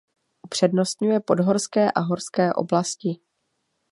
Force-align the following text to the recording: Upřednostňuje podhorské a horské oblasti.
Upřednostňuje 0.45 1.19
podhorské 1.19 1.91
a 1.91 1.99
horské 1.99 2.53
oblasti. 2.53 3.19